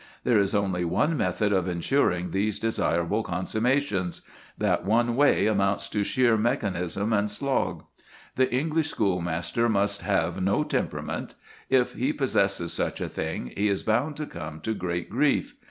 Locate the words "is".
0.39-0.55, 13.69-13.83